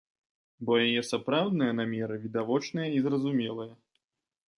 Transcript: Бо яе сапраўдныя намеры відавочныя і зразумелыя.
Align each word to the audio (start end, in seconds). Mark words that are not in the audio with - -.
Бо 0.67 0.77
яе 0.85 1.01
сапраўдныя 1.09 1.75
намеры 1.79 2.15
відавочныя 2.23 2.89
і 2.97 3.03
зразумелыя. 3.09 3.71